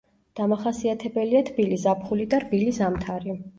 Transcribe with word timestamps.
დამახასიათებელია 0.37 1.43
თბილი 1.51 1.79
ზაფხული 1.83 2.29
და 2.35 2.43
რბილი 2.47 2.75
ზამთარი. 2.81 3.39